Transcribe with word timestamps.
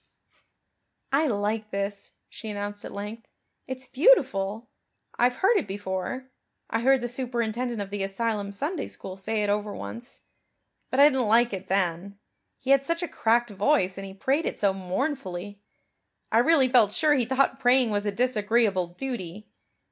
"I 1.11 1.27
like 1.27 1.69
this," 1.69 2.13
she 2.27 2.49
announced 2.49 2.83
at 2.83 2.91
length. 2.91 3.27
"It's 3.67 3.87
beautiful. 3.87 4.71
I've 5.19 5.35
heard 5.35 5.57
it 5.57 5.67
before 5.67 6.31
I 6.71 6.79
heard 6.79 7.01
the 7.01 7.07
superintendent 7.07 7.79
of 7.79 7.91
the 7.91 8.01
asylum 8.01 8.51
Sunday 8.51 8.87
school 8.87 9.15
say 9.15 9.43
it 9.43 9.49
over 9.51 9.71
once. 9.75 10.21
But 10.89 10.99
I 11.01 11.07
didn't 11.07 11.27
like 11.27 11.53
it 11.53 11.67
then. 11.67 12.17
He 12.57 12.71
had 12.71 12.83
such 12.83 13.03
a 13.03 13.07
cracked 13.07 13.51
voice 13.51 13.95
and 13.99 14.07
he 14.07 14.15
prayed 14.15 14.47
it 14.47 14.59
so 14.59 14.73
mournfully. 14.73 15.61
I 16.31 16.39
really 16.39 16.67
felt 16.67 16.93
sure 16.93 17.13
he 17.13 17.25
thought 17.25 17.59
praying 17.59 17.91
was 17.91 18.07
a 18.07 18.11
disagreeable 18.11 18.87
duty. 18.87 19.51